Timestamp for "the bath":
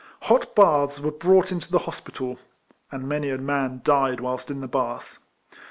4.59-5.19